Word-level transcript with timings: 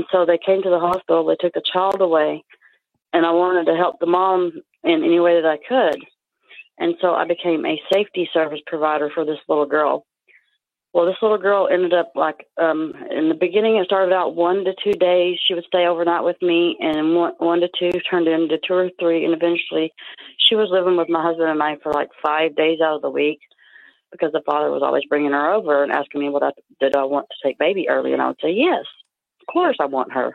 And 0.00 0.06
so 0.10 0.24
they 0.24 0.38
came 0.38 0.62
to 0.62 0.70
the 0.70 0.78
hospital. 0.78 1.26
They 1.26 1.36
took 1.38 1.52
the 1.52 1.62
child 1.74 2.00
away, 2.00 2.42
and 3.12 3.26
I 3.26 3.32
wanted 3.32 3.70
to 3.70 3.76
help 3.76 4.00
the 4.00 4.06
mom 4.06 4.50
in 4.82 5.04
any 5.04 5.20
way 5.20 5.38
that 5.38 5.46
I 5.46 5.58
could. 5.68 6.02
And 6.78 6.94
so 7.02 7.12
I 7.12 7.26
became 7.26 7.66
a 7.66 7.78
safety 7.92 8.26
service 8.32 8.60
provider 8.66 9.10
for 9.14 9.26
this 9.26 9.36
little 9.46 9.66
girl. 9.66 10.06
Well, 10.94 11.04
this 11.04 11.18
little 11.20 11.36
girl 11.36 11.68
ended 11.70 11.92
up 11.92 12.12
like 12.14 12.46
um 12.56 12.94
in 13.10 13.28
the 13.28 13.34
beginning. 13.34 13.76
It 13.76 13.84
started 13.84 14.14
out 14.14 14.34
one 14.36 14.64
to 14.64 14.72
two 14.82 14.94
days. 14.94 15.36
She 15.46 15.52
would 15.52 15.66
stay 15.66 15.84
overnight 15.86 16.24
with 16.24 16.40
me, 16.40 16.78
and 16.80 17.14
one, 17.14 17.60
to 17.60 17.68
two 17.78 17.92
turned 18.10 18.26
into 18.26 18.56
two 18.66 18.72
or 18.72 18.90
three, 18.98 19.26
and 19.26 19.34
eventually, 19.34 19.92
she 20.38 20.54
was 20.54 20.70
living 20.70 20.96
with 20.96 21.10
my 21.10 21.22
husband 21.22 21.50
and 21.50 21.62
I 21.62 21.76
for 21.82 21.92
like 21.92 22.08
five 22.22 22.56
days 22.56 22.80
out 22.80 22.96
of 22.96 23.02
the 23.02 23.10
week 23.10 23.40
because 24.12 24.32
the 24.32 24.42
father 24.46 24.70
was 24.70 24.82
always 24.82 25.04
bringing 25.10 25.32
her 25.32 25.52
over 25.52 25.82
and 25.82 25.92
asking 25.92 26.22
me 26.22 26.30
what 26.30 26.42
I 26.42 26.52
did 26.80 26.96
I 26.96 27.04
want 27.04 27.26
to 27.28 27.46
take 27.46 27.58
baby 27.58 27.86
early, 27.90 28.14
and 28.14 28.22
I 28.22 28.28
would 28.28 28.40
say 28.42 28.50
yes, 28.50 28.86
of 29.40 29.52
course 29.52 29.76
I 29.80 29.86
want 29.86 30.12
her. 30.12 30.34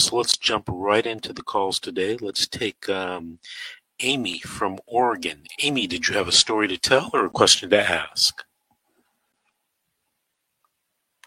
So 0.00 0.16
let's 0.16 0.36
jump 0.36 0.64
right 0.68 1.06
into 1.06 1.32
the 1.32 1.42
calls 1.42 1.78
today. 1.78 2.16
Let's 2.20 2.46
take 2.48 2.88
um, 2.88 3.38
Amy 4.00 4.40
from 4.40 4.78
Oregon. 4.86 5.44
Amy, 5.62 5.86
did 5.86 6.08
you 6.08 6.14
have 6.16 6.28
a 6.28 6.32
story 6.32 6.66
to 6.68 6.78
tell 6.78 7.10
or 7.12 7.26
a 7.26 7.30
question 7.30 7.70
to 7.70 7.80
ask? 7.80 8.42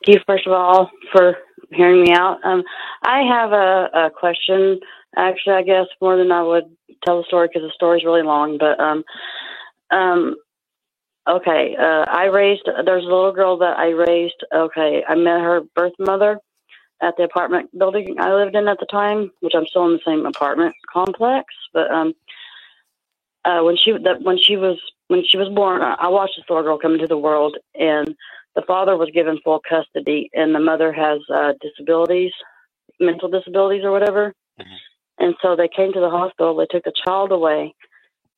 Thank 0.06 0.18
you, 0.18 0.24
first 0.26 0.48
of 0.48 0.54
all, 0.54 0.92
for 1.12 1.38
hearing 1.72 2.02
me 2.02 2.12
out. 2.14 2.44
Um, 2.44 2.64
I 3.04 3.22
have 3.22 3.52
a, 3.54 4.08
a 4.08 4.10
question. 4.10 4.80
Actually, 5.16 5.56
I 5.56 5.64
guess 5.64 5.86
more 6.02 6.18
than 6.18 6.32
I 6.32 6.42
would 6.42 6.66
tell 7.06 7.20
the 7.20 7.28
story 7.28 7.48
because 7.48 7.62
the 7.62 7.72
story's 7.74 8.04
really 8.04 8.24
long. 8.24 8.58
But 8.58 8.80
um, 8.80 9.04
um, 9.92 10.36
okay, 11.30 11.76
uh, 11.80 12.06
I 12.10 12.26
raised. 12.26 12.68
There's 12.86 13.06
a 13.06 13.08
little 13.08 13.32
girl 13.32 13.58
that 13.60 13.78
I 13.78 13.90
raised. 13.90 14.44
Okay, 14.54 15.04
I 15.08 15.16
met 15.16 15.40
her 15.40 15.62
birth 15.76 15.94
mother 16.00 16.40
at 17.02 17.16
the 17.18 17.24
apartment 17.24 17.70
building 17.78 18.16
I 18.20 18.34
lived 18.34 18.56
in 18.56 18.68
at 18.68 18.80
the 18.80 18.86
time, 18.86 19.32
which 19.42 19.54
I'm 19.56 19.66
still 19.66 19.86
in 19.86 19.94
the 19.94 20.00
same 20.06 20.26
apartment 20.26 20.76
complex. 20.92 21.46
But 21.74 21.92
um, 21.92 22.14
uh, 23.46 23.62
when 23.62 23.78
she 23.78 23.92
that 23.92 24.22
when 24.22 24.38
she 24.38 24.56
was 24.56 24.80
when 25.08 25.24
she 25.28 25.38
was 25.38 25.50
born, 25.50 25.82
I 25.82 26.08
watched 26.08 26.36
this 26.38 26.46
little 26.50 26.64
girl 26.64 26.80
come 26.80 26.94
into 26.94 27.08
the 27.08 27.18
world, 27.18 27.58
and 27.76 28.16
the 28.56 28.64
father 28.68 28.96
was 28.98 29.10
given 29.14 29.40
full 29.44 29.62
custody, 29.68 30.30
and 30.34 30.54
the 30.54 30.60
mother 30.60 30.94
has 30.94 31.20
uh, 31.34 31.54
disabilities, 31.62 32.32
mental 33.00 33.30
disabilities 33.30 33.84
or 33.84 33.92
whatever. 33.92 34.34
Mm-hmm. 34.60 35.26
And 35.26 35.36
so 35.42 35.56
they 35.56 35.68
came 35.68 35.94
to 35.94 36.00
the 36.00 36.10
hospital. 36.10 36.56
They 36.56 36.66
took 36.70 36.84
the 36.84 36.94
child 37.06 37.32
away, 37.32 37.74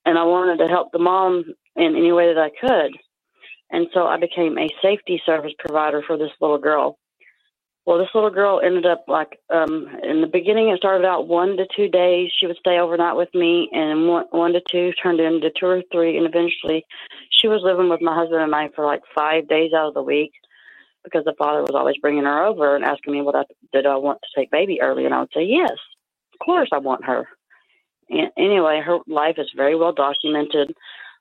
and 0.06 0.18
I 0.18 0.24
wanted 0.24 0.64
to 0.64 0.70
help 0.70 0.92
the 0.92 1.00
mom 1.00 1.46
in 1.76 1.96
any 1.96 2.12
way 2.12 2.34
that 2.34 2.42
I 2.42 2.50
could. 2.50 2.92
And 3.72 3.88
so 3.94 4.06
I 4.06 4.18
became 4.18 4.58
a 4.58 4.70
safety 4.82 5.22
service 5.26 5.54
provider 5.60 6.04
for 6.06 6.18
this 6.18 6.32
little 6.40 6.58
girl. 6.58 6.98
Well, 7.86 8.00
this 8.00 8.10
little 8.16 8.32
girl 8.32 8.62
ended 8.64 8.86
up 8.86 9.06
like 9.08 9.40
um 9.52 9.88
in 10.04 10.22
the 10.22 10.28
beginning. 10.28 10.70
It 10.70 10.78
started 10.78 11.06
out 11.06 11.28
one 11.28 11.56
to 11.58 11.68
two 11.76 11.88
days. 11.88 12.32
She 12.38 12.48
would 12.48 12.58
stay 12.58 12.80
overnight 12.80 13.16
with 13.16 13.34
me, 13.34 13.70
and 13.72 14.08
one, 14.08 14.26
one 14.32 14.54
to 14.54 14.62
two 14.72 14.92
turned 15.02 15.20
into 15.20 15.52
two 15.52 15.68
or 15.68 15.84
three, 15.92 16.18
and 16.18 16.26
eventually, 16.26 16.86
she 17.30 17.48
was 17.48 17.62
living 17.64 17.90
with 17.90 18.02
my 18.02 18.16
husband 18.16 18.42
and 18.42 18.56
I 18.56 18.70
for 18.76 18.86
like 18.86 19.02
five 19.16 19.48
days 19.48 19.72
out 19.74 19.90
of 19.90 19.94
the 19.94 20.02
week 20.02 20.32
because 21.04 21.24
the 21.26 21.36
father 21.38 21.62
was 21.62 21.76
always 21.76 21.98
bringing 22.02 22.24
her 22.24 22.44
over 22.44 22.76
and 22.76 22.84
asking 22.84 23.14
me 23.14 23.22
what 23.22 23.36
I 23.36 23.44
did 23.72 23.86
I 23.86 23.96
want 23.98 24.20
to 24.24 24.40
take 24.40 24.50
baby 24.50 24.82
early, 24.82 25.06
and 25.06 25.14
I 25.14 25.20
would 25.20 25.34
say 25.34 25.44
yes, 25.44 25.78
of 26.34 26.44
course 26.44 26.70
I 26.74 26.80
want 26.80 27.06
her. 27.06 27.28
And 28.10 28.32
anyway, 28.38 28.82
her 28.84 28.98
life 29.08 29.36
is 29.38 29.50
very 29.56 29.76
well 29.76 29.94
documented 29.94 30.74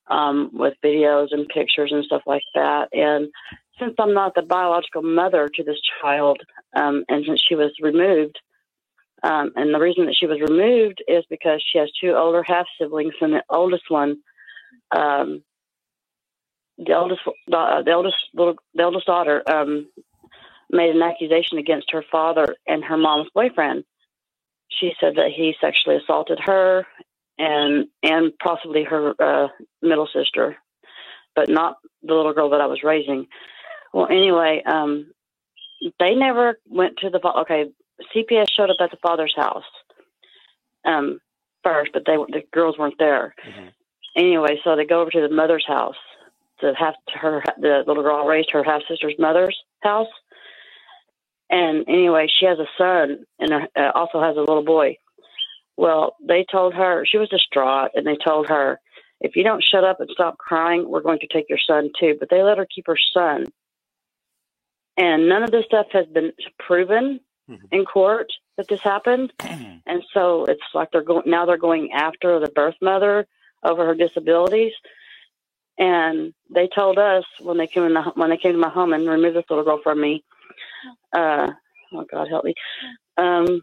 um, 0.09 0.50
with 0.53 0.75
videos 0.83 1.28
and 1.31 1.49
pictures 1.49 1.93
and 1.93 2.05
stuff 2.05 2.22
like 2.27 2.43
that, 2.55 2.89
and 2.93 3.28
since 3.79 3.95
I'm 3.99 4.15
not 4.15 4.35
the 4.35 4.43
biological 4.43 5.03
mother 5.03 5.49
to 5.49 5.65
this 5.65 5.81
child, 6.01 6.41
um, 6.77 7.05
and 7.09 7.25
since 7.27 7.43
she 7.47 7.55
was 7.55 7.73
removed, 7.81 8.39
um, 9.23 9.53
and 9.57 9.75
the 9.75 9.81
reason 9.81 10.07
that 10.07 10.17
she 10.19 10.27
was 10.27 10.41
removed 10.41 11.03
is 11.09 11.25
because 11.31 11.65
she 11.73 11.79
has 11.79 11.91
two 12.01 12.13
older 12.13 12.43
half 12.43 12.67
siblings, 12.79 13.15
and 13.21 13.33
the 13.33 13.43
oldest 13.49 13.84
one, 13.89 14.19
um, 14.95 15.43
the 16.79 16.95
oldest, 16.95 17.21
uh, 17.27 17.83
the 17.83 17.93
oldest 17.93 18.17
little, 18.34 18.57
the 18.75 18.84
oldest 18.84 19.07
daughter, 19.07 19.43
um, 19.49 19.89
made 20.71 20.95
an 20.95 21.03
accusation 21.03 21.59
against 21.59 21.91
her 21.93 22.05
father 22.11 22.55
and 22.67 22.84
her 22.84 22.97
mom's 22.97 23.29
boyfriend. 23.34 23.84
She 24.69 24.93
said 25.01 25.15
that 25.17 25.31
he 25.34 25.55
sexually 25.61 25.97
assaulted 25.97 26.39
her 26.45 26.87
and 27.39 27.87
and 28.03 28.33
possibly 28.43 28.84
her 28.84 29.15
uh, 29.19 29.49
middle 29.83 30.09
sister, 30.13 30.57
but 31.34 31.49
not 31.49 31.79
the 32.03 32.15
little 32.15 32.34
girl 32.34 32.51
that 32.51 32.61
I 32.61 32.67
was 32.67 32.83
raising. 32.83 33.27
Well, 33.94 34.09
anyway, 34.10 34.60
um, 34.66 35.06
they 36.00 36.16
never 36.16 36.59
went 36.69 36.97
to 36.99 37.10
the 37.10 37.25
okay. 37.38 37.71
CPS 38.15 38.47
showed 38.50 38.69
up 38.71 38.78
at 38.81 38.91
the 38.91 38.97
father's 39.00 39.32
house 39.37 39.62
um, 40.84 41.21
first, 41.62 41.93
but 41.93 42.03
they 42.04 42.16
the 42.16 42.43
girls 42.53 42.77
weren't 42.77 42.99
there. 42.99 43.37
Mm-hmm. 43.49 43.69
Anyway, 44.16 44.60
so 44.65 44.75
they 44.75 44.84
go 44.84 45.00
over 45.00 45.12
to 45.12 45.21
the 45.21 45.33
mother's 45.33 45.65
house 45.65 45.94
to 46.60 46.72
have 46.77 46.94
to 47.12 47.19
her 47.21 47.44
the 47.56 47.84
little 47.87 48.03
girl 48.03 48.27
raised 48.27 48.50
her 48.50 48.65
half 48.65 48.83
sister's 48.88 49.15
mother's 49.16 49.56
house. 49.84 50.09
And 51.49 51.84
anyway, 51.88 52.27
she 52.27 52.47
has 52.47 52.59
a 52.59 52.66
son 52.77 53.25
and 53.38 53.53
uh, 53.53 53.93
also 53.94 54.21
has 54.21 54.37
a 54.37 54.41
little 54.41 54.65
boy. 54.65 54.97
Well, 55.77 56.16
they 56.21 56.44
told 56.50 56.75
her 56.75 57.06
she 57.06 57.19
was 57.19 57.28
distraught, 57.28 57.93
and 57.94 58.04
they 58.04 58.16
told 58.16 58.49
her, 58.49 58.81
if 59.21 59.37
you 59.37 59.44
don't 59.44 59.62
shut 59.62 59.84
up 59.84 60.00
and 60.00 60.10
stop 60.12 60.37
crying, 60.38 60.88
we're 60.88 61.00
going 61.00 61.21
to 61.21 61.28
take 61.28 61.49
your 61.49 61.59
son 61.65 61.91
too. 62.00 62.16
But 62.19 62.28
they 62.31 62.43
let 62.43 62.59
her 62.59 62.66
keep 62.66 62.88
her 62.88 62.99
son 63.12 63.44
and 64.97 65.28
none 65.28 65.43
of 65.43 65.50
this 65.50 65.65
stuff 65.65 65.87
has 65.93 66.06
been 66.06 66.32
proven 66.59 67.21
mm-hmm. 67.50 67.66
in 67.72 67.84
court 67.84 68.28
that 68.56 68.69
this 68.69 68.81
happened. 68.81 69.32
and 69.41 70.03
so 70.12 70.44
it's 70.44 70.62
like 70.75 70.91
they're 70.93 71.03
going 71.03 71.25
now 71.27 71.47
they're 71.47 71.56
going 71.56 71.91
after 71.93 72.38
the 72.38 72.49
birth 72.49 72.77
mother 72.81 73.27
over 73.62 73.87
her 73.87 73.94
disabilities. 73.94 74.72
And 75.77 76.33
they 76.54 76.69
told 76.72 76.99
us 76.99 77.25
when 77.41 77.59
they 77.59 77.66
came 77.66 77.83
in 77.83 77.94
the, 77.94 78.03
when 78.15 78.31
they 78.31 78.37
came 78.37 78.53
to 78.53 78.59
my 78.59 78.69
home 78.69 78.93
and 78.93 79.09
removed 79.09 79.37
this 79.37 79.44
little 79.50 79.65
girl 79.65 79.81
from 79.83 80.00
me. 80.00 80.22
Uh, 81.12 81.49
oh 81.93 82.04
God 82.10 82.28
help 82.28 82.44
me. 82.44 82.54
Um, 83.16 83.60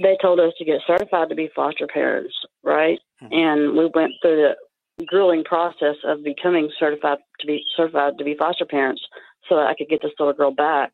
they 0.00 0.16
told 0.20 0.40
us 0.40 0.52
to 0.58 0.64
get 0.64 0.80
certified 0.86 1.28
to 1.28 1.34
be 1.34 1.48
foster 1.54 1.86
parents, 1.86 2.34
right? 2.62 2.98
Mm-hmm. 3.22 3.32
And 3.32 3.76
we 3.76 3.90
went 3.94 4.12
through 4.20 4.52
the 4.98 5.04
grueling 5.04 5.44
process 5.44 5.96
of 6.04 6.24
becoming 6.24 6.70
certified 6.78 7.18
to 7.40 7.46
be 7.46 7.62
certified 7.76 8.18
to 8.18 8.24
be 8.24 8.34
foster 8.34 8.64
parents 8.64 9.02
so 9.48 9.56
that 9.56 9.66
I 9.66 9.74
could 9.74 9.88
get 9.88 10.02
this 10.02 10.12
little 10.18 10.34
girl 10.34 10.50
back 10.50 10.92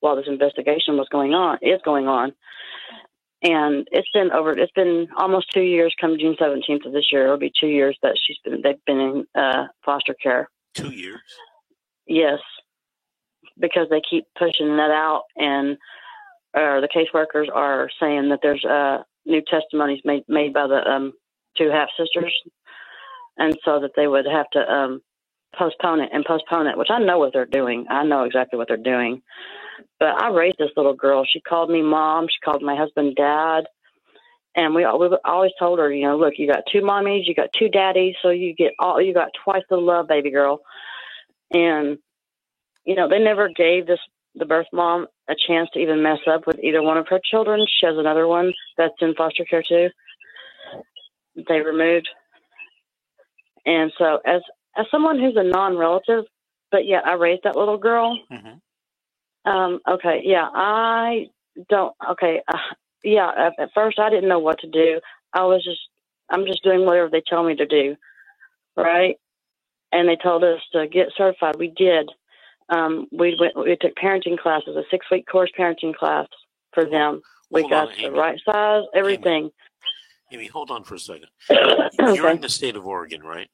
while 0.00 0.16
this 0.16 0.26
investigation 0.28 0.96
was 0.96 1.08
going 1.10 1.34
on, 1.34 1.58
is 1.62 1.80
going 1.84 2.08
on. 2.08 2.32
And 3.42 3.88
it's 3.90 4.08
been 4.12 4.30
over, 4.32 4.52
it's 4.52 4.72
been 4.72 5.08
almost 5.16 5.50
two 5.52 5.62
years 5.62 5.94
come 5.98 6.18
June 6.18 6.36
17th 6.38 6.86
of 6.86 6.92
this 6.92 7.08
year. 7.10 7.24
It'll 7.24 7.38
be 7.38 7.52
two 7.58 7.68
years 7.68 7.96
that 8.02 8.18
she's 8.22 8.36
been, 8.44 8.60
they've 8.62 8.84
been 8.86 9.00
in 9.00 9.26
uh, 9.34 9.66
foster 9.84 10.14
care. 10.22 10.50
Two 10.74 10.90
years? 10.90 11.20
Yes. 12.06 12.38
Because 13.58 13.88
they 13.90 14.02
keep 14.08 14.24
pushing 14.38 14.76
that 14.76 14.90
out 14.90 15.24
and 15.36 15.78
uh, 16.54 16.80
the 16.80 16.88
caseworkers 16.94 17.46
are 17.54 17.88
saying 18.00 18.28
that 18.28 18.40
there's 18.42 18.64
uh, 18.64 19.02
new 19.24 19.42
testimonies 19.48 20.00
made, 20.04 20.24
made 20.28 20.52
by 20.52 20.66
the 20.66 20.86
um, 20.86 21.12
two 21.56 21.70
half 21.70 21.88
sisters. 21.98 22.34
And 23.38 23.56
so 23.64 23.80
that 23.80 23.92
they 23.96 24.06
would 24.06 24.26
have 24.26 24.50
to 24.52 24.60
um, 24.60 25.00
postpone 25.56 26.00
it 26.00 26.10
and 26.12 26.24
postpone 26.24 26.66
it, 26.66 26.78
which 26.78 26.90
I 26.90 26.98
know 26.98 27.18
what 27.18 27.32
they're 27.32 27.46
doing. 27.46 27.86
I 27.90 28.04
know 28.04 28.24
exactly 28.24 28.56
what 28.56 28.68
they're 28.68 28.76
doing. 28.76 29.22
But 29.98 30.22
I 30.22 30.30
raised 30.30 30.58
this 30.58 30.70
little 30.76 30.94
girl. 30.94 31.24
She 31.30 31.40
called 31.40 31.70
me 31.70 31.82
mom. 31.82 32.26
She 32.28 32.40
called 32.44 32.62
my 32.62 32.76
husband 32.76 33.16
dad. 33.16 33.64
And 34.56 34.74
we, 34.74 34.82
we 34.82 35.16
always 35.24 35.52
told 35.58 35.78
her, 35.78 35.92
you 35.92 36.04
know, 36.06 36.18
look, 36.18 36.34
you 36.36 36.46
got 36.50 36.64
two 36.72 36.80
mommies, 36.80 37.22
you 37.24 37.34
got 37.34 37.50
two 37.56 37.68
daddies, 37.68 38.16
so 38.20 38.30
you 38.30 38.52
get 38.52 38.72
all, 38.80 39.00
you 39.00 39.14
got 39.14 39.30
twice 39.44 39.62
the 39.70 39.76
love, 39.76 40.08
baby 40.08 40.30
girl. 40.30 40.60
And, 41.52 41.98
you 42.84 42.96
know, 42.96 43.08
they 43.08 43.20
never 43.20 43.48
gave 43.48 43.86
this, 43.86 44.00
the 44.34 44.44
birth 44.44 44.66
mom 44.72 45.06
a 45.28 45.34
chance 45.46 45.68
to 45.72 45.78
even 45.78 46.02
mess 46.02 46.18
up 46.28 46.46
with 46.46 46.58
either 46.62 46.82
one 46.82 46.96
of 46.98 47.06
her 47.08 47.20
children. 47.30 47.64
She 47.78 47.86
has 47.86 47.96
another 47.96 48.26
one 48.26 48.52
that's 48.76 48.94
in 49.00 49.14
foster 49.14 49.44
care 49.44 49.62
too. 49.66 49.88
They 51.48 51.60
removed. 51.60 52.08
And 53.66 53.92
so 53.98 54.18
as 54.26 54.42
as 54.76 54.86
someone 54.90 55.18
who's 55.18 55.36
a 55.36 55.42
non-relative, 55.42 56.24
but 56.70 56.86
yet 56.86 57.06
I 57.06 57.14
raised 57.14 57.42
that 57.44 57.56
little 57.56 57.78
girl. 57.78 58.18
Mm-hmm. 58.30 59.50
Um, 59.50 59.80
okay, 59.88 60.20
yeah, 60.24 60.48
I 60.52 61.26
don't. 61.68 61.94
Okay, 62.10 62.40
uh, 62.46 62.58
yeah. 63.02 63.30
At, 63.36 63.52
at 63.58 63.70
first, 63.74 63.98
I 63.98 64.10
didn't 64.10 64.28
know 64.28 64.38
what 64.38 64.58
to 64.60 64.68
do. 64.68 65.00
I 65.32 65.44
was 65.44 65.64
just, 65.64 65.80
I'm 66.28 66.46
just 66.46 66.62
doing 66.62 66.84
whatever 66.84 67.08
they 67.08 67.22
tell 67.26 67.42
me 67.42 67.56
to 67.56 67.66
do, 67.66 67.96
right? 68.76 69.16
And 69.92 70.08
they 70.08 70.16
told 70.16 70.44
us 70.44 70.60
to 70.72 70.86
get 70.86 71.08
certified. 71.16 71.56
We 71.58 71.68
did. 71.68 72.10
Um, 72.68 73.08
we 73.10 73.36
went. 73.40 73.56
We 73.56 73.76
took 73.80 73.96
parenting 73.96 74.38
classes, 74.38 74.76
a 74.76 74.82
six 74.90 75.06
week 75.10 75.26
course 75.26 75.50
parenting 75.58 75.94
class 75.94 76.28
for 76.72 76.84
them. 76.84 77.22
We 77.50 77.62
Hold 77.62 77.70
got 77.72 77.88
on, 77.88 77.94
the 77.96 78.06
Amy. 78.06 78.18
right 78.18 78.40
size, 78.44 78.84
everything. 78.94 79.50
Amy, 80.32 80.46
hold 80.46 80.70
on 80.70 80.84
for 80.84 80.94
a 80.94 80.98
second. 80.98 81.26
You're 81.50 82.10
okay. 82.10 82.30
in 82.32 82.40
the 82.40 82.48
state 82.48 82.76
of 82.76 82.86
Oregon, 82.86 83.22
right? 83.22 83.48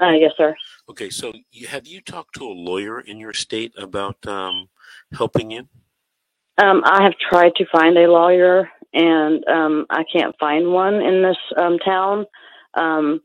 Uh, 0.00 0.12
yes, 0.12 0.32
sir. 0.36 0.54
Okay, 0.88 1.10
so 1.10 1.32
you, 1.52 1.66
have 1.66 1.86
you 1.86 2.00
talked 2.00 2.34
to 2.36 2.44
a 2.44 2.52
lawyer 2.52 3.00
in 3.00 3.18
your 3.18 3.34
state 3.34 3.72
about 3.76 4.26
um, 4.26 4.68
helping 5.12 5.50
you? 5.50 5.68
Um, 6.58 6.82
I 6.84 7.02
have 7.02 7.14
tried 7.30 7.54
to 7.56 7.66
find 7.70 7.96
a 7.98 8.10
lawyer, 8.10 8.68
and 8.92 9.46
um, 9.46 9.86
I 9.90 10.04
can't 10.10 10.34
find 10.38 10.72
one 10.72 10.94
in 10.94 11.22
this 11.22 11.36
um, 11.58 11.78
town. 11.78 12.26
Um, 12.74 13.20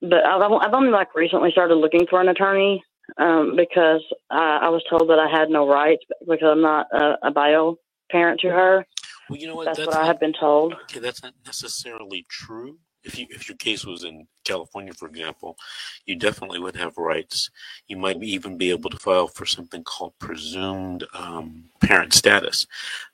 but 0.00 0.24
I've, 0.24 0.42
I've 0.52 0.74
only 0.74 0.90
like 0.90 1.14
recently 1.14 1.50
started 1.50 1.76
looking 1.76 2.06
for 2.08 2.20
an 2.20 2.28
attorney 2.28 2.82
um, 3.18 3.54
because 3.56 4.02
I, 4.30 4.60
I 4.62 4.68
was 4.68 4.84
told 4.88 5.08
that 5.10 5.18
I 5.18 5.28
had 5.28 5.50
no 5.50 5.68
rights 5.68 6.04
because 6.20 6.48
I'm 6.50 6.62
not 6.62 6.86
a, 6.92 7.16
a 7.24 7.30
bio 7.30 7.78
parent 8.10 8.40
to 8.40 8.48
her. 8.48 8.86
Well, 9.28 9.38
you 9.38 9.48
know 9.48 9.56
what? 9.56 9.64
That's, 9.64 9.78
That's 9.78 9.88
what 9.88 9.96
I 9.96 10.00
not- 10.00 10.06
have 10.06 10.20
been 10.20 10.34
told. 10.38 10.74
Okay, 10.84 11.00
that's 11.00 11.22
not 11.22 11.34
necessarily 11.44 12.26
true. 12.28 12.78
If 13.06 13.18
you 13.18 13.26
if 13.30 13.48
your 13.48 13.56
case 13.56 13.84
was 13.86 14.04
in 14.04 14.26
California, 14.44 14.92
for 14.92 15.06
example, 15.08 15.56
you 16.06 16.16
definitely 16.16 16.58
would 16.58 16.76
have 16.76 16.98
rights. 16.98 17.50
You 17.88 17.96
might 17.96 18.22
even 18.22 18.58
be 18.58 18.70
able 18.70 18.90
to 18.90 18.98
file 18.98 19.28
for 19.28 19.46
something 19.46 19.84
called 19.84 20.12
presumed 20.18 21.04
um, 21.14 21.70
parent 21.80 22.12
status. 22.12 22.66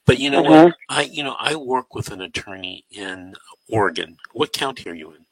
But 0.07 0.19
you 0.19 0.31
know 0.31 0.41
Uh-huh. 0.45 0.65
what? 0.67 0.75
I 0.89 1.03
you 1.03 1.23
know 1.23 1.37
I 1.39 1.55
work 1.57 1.95
with 1.95 2.11
an 2.11 2.23
attorney 2.23 2.85
in 2.91 3.35
Oregon. 3.69 4.17
What 4.33 4.53
county 4.53 4.89
are 4.91 4.95
you 4.95 5.13
in? 5.13 5.27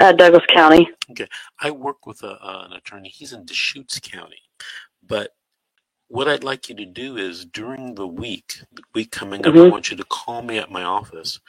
Uh, 0.00 0.12
Douglas 0.12 0.42
County. 0.48 0.88
Okay, 1.10 1.28
I 1.60 1.70
work 1.70 2.06
with 2.06 2.22
a, 2.24 2.32
uh, 2.44 2.64
an 2.66 2.72
attorney. 2.72 3.10
He's 3.10 3.32
in 3.32 3.44
Deschutes 3.44 4.00
County. 4.00 4.40
But 5.06 5.30
what 6.08 6.28
I'd 6.28 6.44
like 6.44 6.68
you 6.68 6.74
to 6.76 6.86
do 6.86 7.16
is 7.16 7.44
during 7.46 7.94
the 7.94 8.06
week, 8.06 8.60
the 8.72 8.82
week 8.94 9.10
coming 9.10 9.46
up, 9.46 9.54
I 9.56 9.58
Mhm. 9.58 9.70
want 9.70 9.90
you 9.90 9.96
to 9.96 10.04
call 10.04 10.42
me 10.42 10.58
at 10.58 10.70
my 10.70 10.84
office 10.84 11.40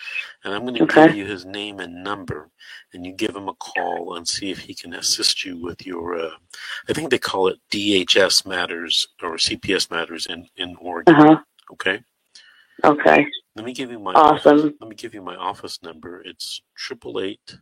and 0.44 0.54
I'm 0.54 0.64
going 0.64 0.76
to 0.76 0.84
Okay. 0.84 1.08
give 1.08 1.16
you 1.18 1.26
his 1.26 1.46
name 1.46 1.80
and 1.80 2.04
number 2.04 2.50
and 2.94 3.06
you 3.06 3.14
give 3.14 3.36
him 3.36 3.50
a 3.50 3.56
call 3.56 4.16
and 4.16 4.28
see 4.28 4.52
if 4.52 4.60
he 4.60 4.74
can 4.74 4.94
assist 4.94 5.46
you 5.46 5.58
with 5.58 5.86
your, 5.86 6.16
uh, 6.18 6.38
I 6.90 6.94
think 6.94 7.12
they 7.12 7.20
call 7.20 7.48
it 7.50 7.60
DHS 7.72 8.46
matters 8.46 9.08
or 9.22 9.36
CPS 9.38 9.92
matters 9.92 10.26
in, 10.28 10.50
in 10.56 10.76
Oregon. 10.78 11.16
Uh 11.16 11.24
huh. 11.36 11.44
Okay. 11.74 12.04
Okay. 12.84 13.28
Let 13.56 13.66
me 13.66 13.74
give 13.74 13.92
you 13.92 14.00
my 14.00 14.14
Awesome. 14.14 14.78
let 14.80 14.90
me 14.90 14.96
give 14.96 15.14
you 15.14 15.22
my 15.22 15.36
office 15.36 15.82
number. 15.84 16.22
It's 16.24 16.62
triple 16.76 17.20
eight 17.22 17.58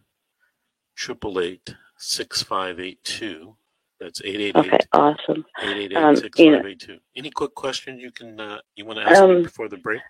triple 0.95 1.39
eight 1.39 1.75
six 1.97 2.43
five 2.43 2.79
eight 2.79 3.03
two. 3.03 3.55
That's 4.03 4.21
eight 4.25 4.41
eight 4.41 4.55
Okay. 4.57 4.77
Awesome. 4.91 5.45
eight 5.61 5.77
eight 5.77 5.95
Um, 5.95 6.11
eight 6.11 6.17
six 6.17 6.37
you 6.39 6.51
know- 6.51 6.57
five 6.57 6.67
eight 6.67 6.79
two. 6.79 6.99
Any 7.15 7.31
quick 7.31 7.55
questions 7.55 8.01
you 8.01 8.11
can 8.11 8.37
uh, 8.37 8.59
you 8.75 8.83
want 8.85 8.99
to 8.99 9.05
ask 9.05 9.23
me 9.23 9.35
Um, 9.35 9.43
before 9.43 9.69
the 9.69 9.77
break? 9.77 10.01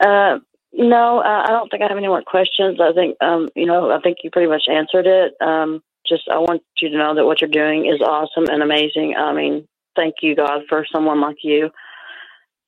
Uh, 0.00 0.40
no, 0.74 1.20
uh, 1.20 1.44
I 1.46 1.50
don't 1.50 1.70
think 1.70 1.82
I 1.82 1.88
have 1.88 1.96
any 1.96 2.08
more 2.08 2.22
questions. 2.22 2.80
I 2.80 2.92
think, 2.92 3.16
um, 3.22 3.48
you 3.54 3.64
know, 3.64 3.90
I 3.90 4.00
think 4.00 4.18
you 4.22 4.30
pretty 4.30 4.48
much 4.48 4.64
answered 4.68 5.06
it. 5.06 5.34
Um, 5.40 5.82
just, 6.06 6.28
I 6.28 6.36
want 6.38 6.62
you 6.78 6.90
to 6.90 6.98
know 6.98 7.14
that 7.14 7.24
what 7.24 7.40
you're 7.40 7.48
doing 7.48 7.86
is 7.86 8.00
awesome 8.02 8.44
and 8.50 8.62
amazing. 8.62 9.14
I 9.16 9.32
mean, 9.32 9.66
thank 9.96 10.16
you, 10.20 10.34
God, 10.34 10.62
for 10.68 10.84
someone 10.92 11.20
like 11.22 11.38
you. 11.42 11.70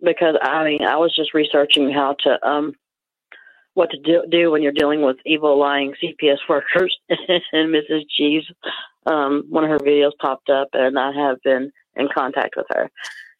Because, 0.03 0.37
I 0.41 0.65
mean, 0.65 0.83
I 0.85 0.97
was 0.97 1.15
just 1.15 1.35
researching 1.35 1.91
how 1.91 2.15
to, 2.21 2.47
um, 2.49 2.75
what 3.75 3.91
to 3.91 3.99
do, 3.99 4.25
do 4.31 4.51
when 4.51 4.63
you're 4.63 4.73
dealing 4.73 5.03
with 5.03 5.17
evil, 5.27 5.59
lying 5.59 5.95
CPS 6.03 6.39
workers. 6.49 6.97
and 7.11 7.75
Mrs. 7.75 8.05
G's, 8.17 8.45
um, 9.07 9.45
one 9.49 9.65
of 9.65 9.71
her 9.71 9.79
videos 9.79 10.13
popped 10.21 10.51
up, 10.51 10.69
and 10.73 10.99
I 10.99 11.13
have 11.13 11.41
been 11.43 11.73
in 11.97 12.09
contact 12.15 12.55
with 12.57 12.67
her. 12.71 12.91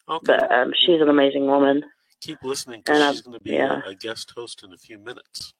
Okay. 0.09 0.25
But 0.25 0.51
um, 0.51 0.73
she's 0.75 1.01
an 1.01 1.09
amazing 1.09 1.47
woman. 1.47 1.83
Keep 2.21 2.43
listening 2.43 2.81
and 2.87 3.13
she's 3.15 3.21
going 3.21 3.37
to 3.37 3.43
be 3.43 3.51
yeah. 3.51 3.81
a 3.85 3.93
guest 3.93 4.31
host 4.35 4.63
in 4.63 4.73
a 4.73 4.77
few 4.77 4.97
minutes. 4.97 5.53